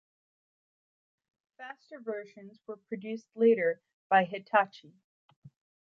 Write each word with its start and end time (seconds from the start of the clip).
Faster 1.57 1.99
versions 1.99 2.59
were 2.65 2.77
produced 2.77 3.27
later 3.35 3.83
by 4.09 4.23
Hitachi. 4.25 4.95